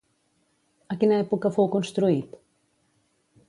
[0.95, 2.35] A quina època fou construït?